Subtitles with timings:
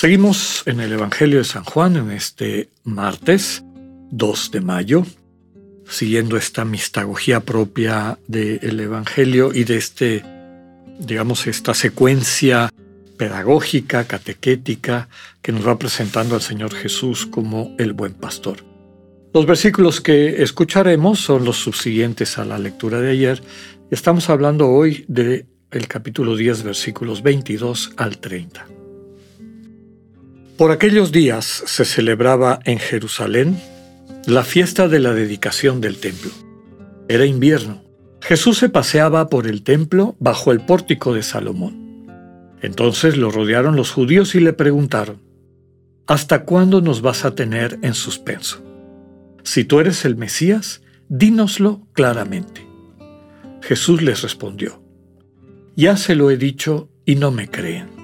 [0.00, 3.62] Seguimos en el Evangelio de San Juan en este martes
[4.12, 5.04] 2 de mayo,
[5.86, 10.24] siguiendo esta mistagogía propia del Evangelio y de este,
[11.00, 12.70] digamos, esta secuencia
[13.18, 15.10] pedagógica, catequética,
[15.42, 18.64] que nos va presentando al Señor Jesús como el buen pastor.
[19.34, 23.42] Los versículos que escucharemos son los subsiguientes a la lectura de ayer.
[23.90, 28.79] Estamos hablando hoy del el capítulo 10, versículos 22 al 30.
[30.60, 33.58] Por aquellos días se celebraba en Jerusalén
[34.26, 36.30] la fiesta de la dedicación del templo.
[37.08, 37.82] Era invierno.
[38.20, 42.04] Jesús se paseaba por el templo bajo el pórtico de Salomón.
[42.60, 45.22] Entonces lo rodearon los judíos y le preguntaron,
[46.06, 48.62] ¿Hasta cuándo nos vas a tener en suspenso?
[49.42, 52.66] Si tú eres el Mesías, dínoslo claramente.
[53.62, 54.82] Jesús les respondió,
[55.74, 57.99] Ya se lo he dicho y no me creen.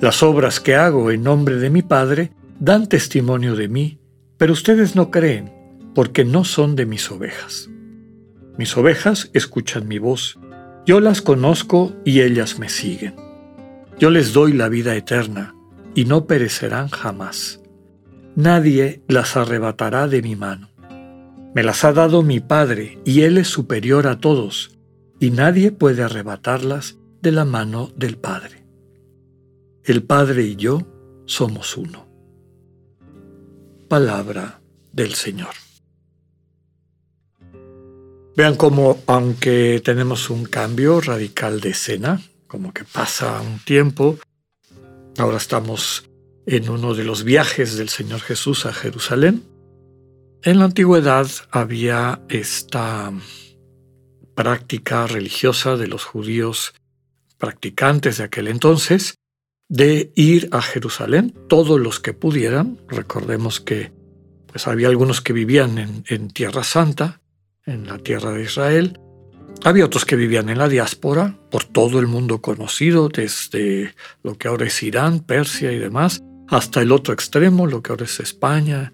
[0.00, 3.98] Las obras que hago en nombre de mi Padre dan testimonio de mí
[4.38, 5.52] pero ustedes no creen,
[5.94, 7.68] porque no son de mis ovejas.
[8.56, 10.38] Mis ovejas escuchan mi voz,
[10.86, 13.14] yo las conozco y ellas me siguen.
[13.98, 15.54] Yo les doy la vida eterna,
[15.94, 17.60] y no perecerán jamás.
[18.36, 20.70] Nadie las arrebatará de mi mano.
[21.54, 24.78] Me las ha dado mi Padre, y Él es superior a todos,
[25.18, 28.64] y nadie puede arrebatarlas de la mano del Padre.
[29.88, 30.82] El Padre y yo
[31.24, 32.06] somos uno
[33.88, 34.60] palabra
[34.92, 35.54] del Señor.
[38.36, 44.18] Vean cómo, aunque tenemos un cambio radical de escena, como que pasa un tiempo,
[45.16, 46.10] ahora estamos
[46.44, 49.42] en uno de los viajes del Señor Jesús a Jerusalén.
[50.42, 53.10] En la antigüedad había esta
[54.34, 56.74] práctica religiosa de los judíos
[57.38, 59.14] practicantes de aquel entonces,
[59.68, 62.78] de ir a Jerusalén, todos los que pudieran.
[62.88, 63.92] Recordemos que
[64.46, 67.20] pues había algunos que vivían en, en, Tierra Santa,
[67.66, 68.98] en la tierra de Israel.
[69.62, 74.48] Había otros que vivían en la diáspora, por todo el mundo conocido, desde lo que
[74.48, 78.92] ahora es Irán, Persia y demás, hasta el otro extremo, lo que ahora es España.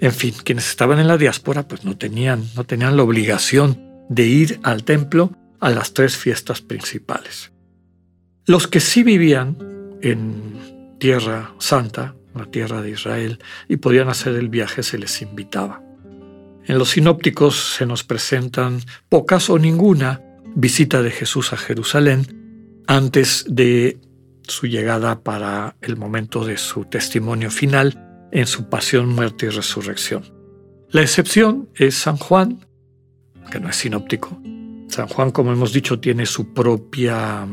[0.00, 4.26] En fin, quienes estaban en la diáspora pues no tenían, no tenían la obligación de
[4.26, 7.52] ir al templo a las tres fiestas principales.
[8.44, 14.48] Los que sí vivían en Tierra Santa, la tierra de Israel, y podían hacer el
[14.48, 15.82] viaje, se les invitaba.
[16.66, 20.20] En los sinópticos se nos presentan pocas o ninguna
[20.54, 23.98] visita de Jesús a Jerusalén antes de
[24.42, 30.24] su llegada para el momento de su testimonio final en su pasión, muerte y resurrección.
[30.90, 32.66] La excepción es San Juan,
[33.50, 34.40] que no es sinóptico.
[34.88, 37.46] San Juan, como hemos dicho, tiene su propia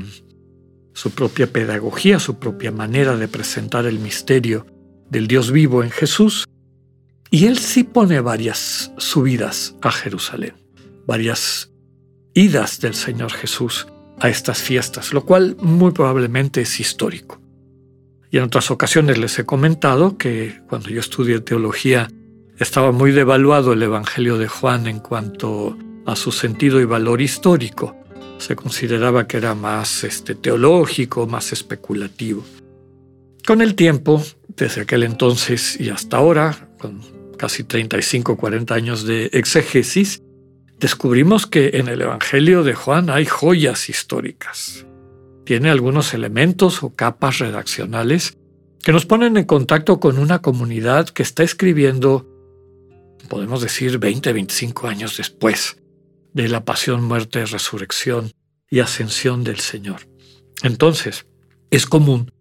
[0.93, 4.65] su propia pedagogía, su propia manera de presentar el misterio
[5.09, 6.45] del Dios vivo en Jesús.
[7.29, 10.53] Y él sí pone varias subidas a Jerusalén,
[11.05, 11.71] varias
[12.33, 13.87] idas del Señor Jesús
[14.19, 17.41] a estas fiestas, lo cual muy probablemente es histórico.
[18.29, 22.07] Y en otras ocasiones les he comentado que cuando yo estudié teología
[22.57, 27.95] estaba muy devaluado el Evangelio de Juan en cuanto a su sentido y valor histórico
[28.43, 32.43] se consideraba que era más este, teológico, más especulativo.
[33.47, 37.01] Con el tiempo, desde aquel entonces y hasta ahora, con
[37.37, 40.21] casi 35, 40 años de exégesis,
[40.79, 44.85] descubrimos que en el Evangelio de Juan hay joyas históricas.
[45.45, 48.37] Tiene algunos elementos o capas redaccionales
[48.81, 52.27] que nos ponen en contacto con una comunidad que está escribiendo,
[53.29, 55.77] podemos decir, 20, 25 años después
[56.33, 58.31] de la pasión, muerte, resurrección
[58.73, 60.07] y ascensión del Señor.
[60.63, 61.27] Entonces,
[61.69, 62.31] es común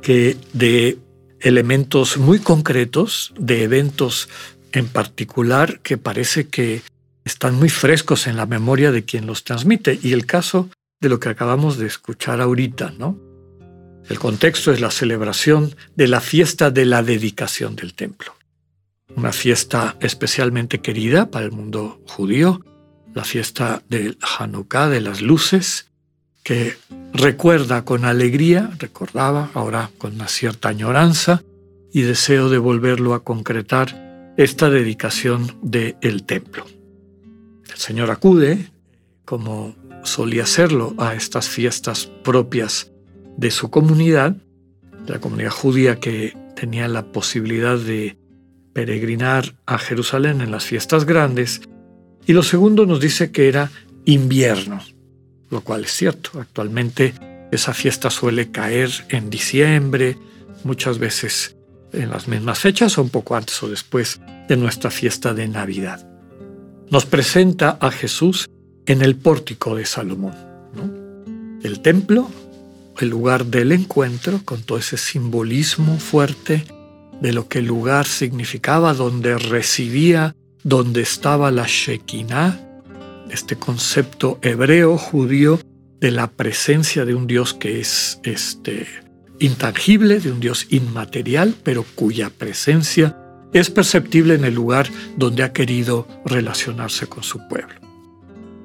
[0.00, 0.96] que de
[1.38, 4.30] elementos muy concretos, de eventos
[4.72, 6.80] en particular que parece que
[7.26, 9.98] están muy frescos en la memoria de quien los transmite.
[10.02, 13.20] Y el caso de lo que acabamos de escuchar ahorita, ¿no?
[14.08, 18.34] El contexto es la celebración de la fiesta de la dedicación del templo.
[19.14, 22.64] Una fiesta especialmente querida para el mundo judío,
[23.14, 25.86] la fiesta del Hanukkah, de las luces,
[26.42, 26.76] que
[27.12, 31.42] recuerda con alegría, recordaba ahora con una cierta añoranza,
[31.92, 36.66] y deseo de volverlo a concretar esta dedicación del templo.
[37.70, 38.70] El Señor acude,
[39.24, 42.90] como solía hacerlo, a estas fiestas propias
[43.36, 44.36] de su comunidad,
[45.06, 48.16] la comunidad judía que tenía la posibilidad de
[48.72, 51.60] peregrinar a Jerusalén en las fiestas grandes,
[52.26, 53.70] y lo segundo nos dice que era
[54.04, 54.80] invierno,
[55.50, 56.40] lo cual es cierto.
[56.40, 57.14] Actualmente
[57.50, 60.16] esa fiesta suele caer en diciembre,
[60.64, 61.56] muchas veces
[61.92, 66.06] en las mismas fechas o un poco antes o después de nuestra fiesta de Navidad.
[66.90, 68.48] Nos presenta a Jesús
[68.86, 70.34] en el pórtico de Salomón.
[71.62, 72.28] El templo,
[72.98, 76.64] el lugar del encuentro, con todo ese simbolismo fuerte
[77.20, 82.60] de lo que el lugar significaba, donde residía, donde estaba la Shekinah,
[83.30, 85.58] este concepto hebreo, judío,
[86.00, 88.86] de la presencia de un Dios que es este,
[89.38, 93.16] intangible, de un Dios inmaterial, pero cuya presencia
[93.52, 97.74] es perceptible en el lugar donde ha querido relacionarse con su pueblo.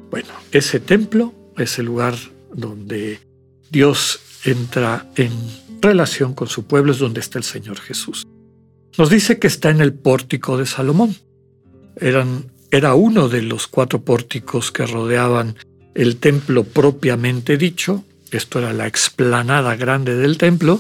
[0.10, 2.16] Bueno, ese templo es el lugar
[2.54, 3.20] donde
[3.70, 5.32] Dios entra en
[5.82, 8.26] relación con su pueblo, es donde está el Señor Jesús.
[8.98, 11.16] Nos dice que está en el pórtico de Salomón.
[12.00, 15.56] Eran, era uno de los cuatro pórticos que rodeaban
[15.94, 20.80] el templo propiamente dicho, esto era la explanada grande del templo,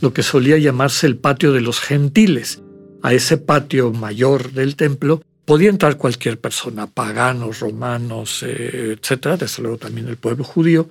[0.00, 2.62] lo que solía llamarse el patio de los gentiles.
[3.02, 9.62] A ese patio mayor del templo podía entrar cualquier persona, paganos, romanos, eh, etc., desde
[9.62, 10.88] luego también el pueblo judío.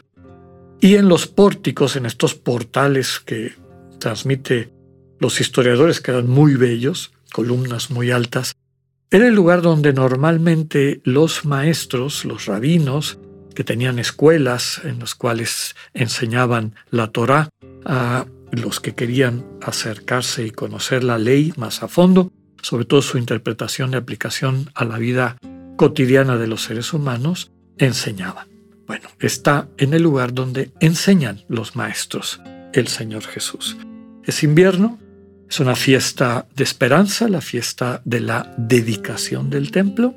[0.79, 3.53] Y en los pórticos, en estos portales que
[3.99, 4.69] transmite
[5.19, 8.55] los historiadores, que eran muy bellos, columnas muy altas,
[9.11, 13.19] era el lugar donde normalmente los maestros, los rabinos,
[13.55, 17.49] que tenían escuelas en las cuales enseñaban la Torá
[17.85, 22.31] a los que querían acercarse y conocer la ley más a fondo,
[22.61, 25.37] sobre todo su interpretación y aplicación a la vida
[25.77, 28.47] cotidiana de los seres humanos, enseñaban.
[28.87, 32.41] Bueno, está en el lugar donde enseñan los maestros,
[32.73, 33.77] el Señor Jesús.
[34.23, 34.99] Es invierno,
[35.49, 40.15] es una fiesta de esperanza, la fiesta de la dedicación del templo,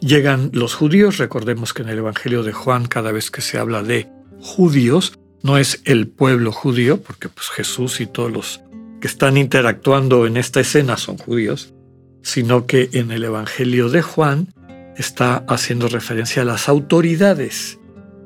[0.00, 3.82] Llegan los judíos, recordemos que en el Evangelio de Juan cada vez que se habla
[3.82, 4.08] de
[4.40, 8.62] judíos, no es el pueblo judío, porque pues Jesús y todos los
[9.00, 11.74] que están interactuando en esta escena son judíos,
[12.22, 14.48] sino que en el Evangelio de Juan
[14.96, 17.78] está haciendo referencia a las autoridades,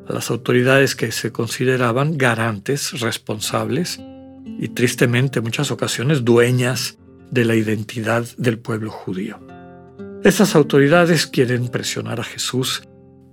[0.08, 4.00] a las autoridades que se consideraban garantes, responsables
[4.44, 6.98] y tristemente en muchas ocasiones dueñas
[7.30, 9.38] de la identidad del pueblo judío.
[10.22, 12.82] Estas autoridades quieren presionar a Jesús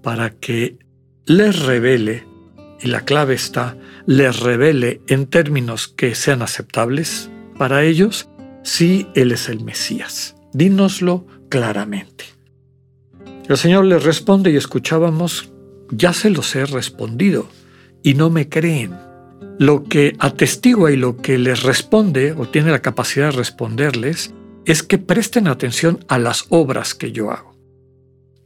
[0.01, 0.77] para que
[1.25, 2.25] les revele,
[2.81, 8.27] y la clave está, les revele en términos que sean aceptables para ellos
[8.63, 10.35] si Él es el Mesías.
[10.53, 12.25] Dínoslo claramente.
[13.47, 15.51] El Señor les responde y escuchábamos,
[15.91, 17.47] ya se los he respondido
[18.03, 18.95] y no me creen.
[19.61, 24.33] Lo que atestigua y lo que les responde o tiene la capacidad de responderles
[24.65, 27.55] es que presten atención a las obras que yo hago.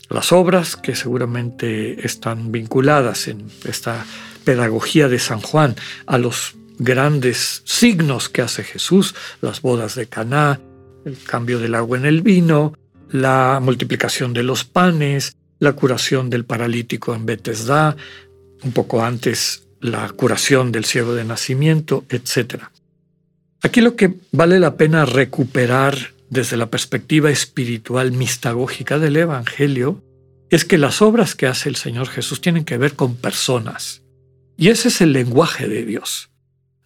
[0.09, 4.05] Las obras que seguramente están vinculadas en esta
[4.43, 5.75] pedagogía de San Juan
[6.05, 10.59] a los grandes signos que hace Jesús, las bodas de Caná,
[11.05, 12.73] el cambio del agua en el vino,
[13.09, 17.95] la multiplicación de los panes, la curación del paralítico en Betesda,
[18.63, 22.63] un poco antes la curación del ciego de nacimiento, etc.
[23.61, 30.03] Aquí lo que vale la pena recuperar desde la perspectiva espiritual mistagógica del Evangelio
[30.49, 34.01] es que las obras que hace el Señor Jesús tienen que ver con personas.
[34.57, 36.29] Y ese es el lenguaje de Dios.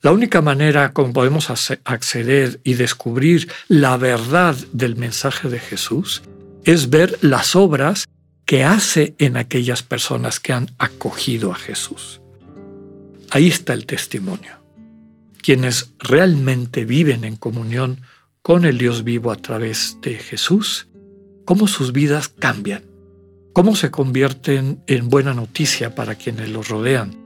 [0.02, 6.22] La única manera como podemos acceder y descubrir la verdad del mensaje de Jesús
[6.64, 8.08] es ver las obras
[8.46, 12.22] que hace en aquellas personas que han acogido a Jesús.
[13.32, 14.60] Ahí está el testimonio
[15.42, 18.02] quienes realmente viven en comunión
[18.42, 20.88] con el Dios vivo a través de Jesús,
[21.46, 22.84] cómo sus vidas cambian,
[23.54, 27.18] cómo se convierten en buena noticia para quienes los rodean,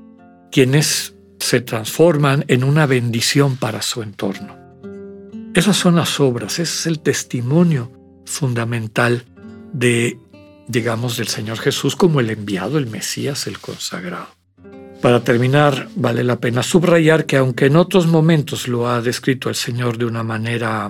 [0.51, 4.57] quienes se transforman en una bendición para su entorno.
[5.53, 7.91] Esas son las obras, ese es el testimonio
[8.25, 9.25] fundamental
[9.73, 10.17] de,
[10.67, 14.29] digamos, del Señor Jesús como el enviado, el Mesías, el consagrado.
[15.03, 19.55] Para terminar, vale la pena subrayar que aunque en otros momentos lo ha descrito el
[19.55, 20.89] Señor de una manera,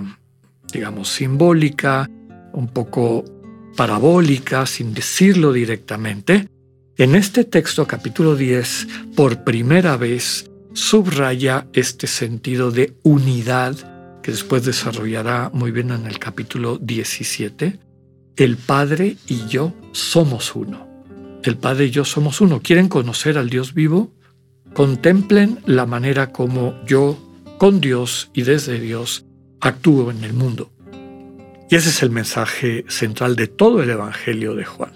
[0.72, 2.08] digamos, simbólica,
[2.52, 3.24] un poco
[3.76, 6.46] parabólica, sin decirlo directamente,
[6.96, 14.64] en este texto, capítulo 10, por primera vez subraya este sentido de unidad que después
[14.64, 17.80] desarrollará muy bien en el capítulo 17,
[18.36, 20.83] el Padre y yo somos uno.
[21.44, 22.62] El Padre y yo somos uno.
[22.62, 24.10] ¿Quieren conocer al Dios vivo?
[24.72, 27.18] Contemplen la manera como yo,
[27.58, 29.26] con Dios y desde Dios,
[29.60, 30.72] actúo en el mundo.
[31.68, 34.92] Y ese es el mensaje central de todo el Evangelio de Juan.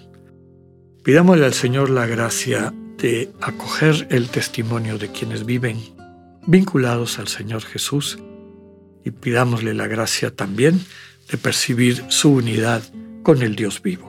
[1.03, 5.77] Pidámosle al Señor la gracia de acoger el testimonio de quienes viven
[6.47, 8.17] vinculados al Señor Jesús
[9.05, 10.83] y pidámosle la gracia también
[11.31, 12.81] de percibir su unidad
[13.21, 14.08] con el Dios vivo.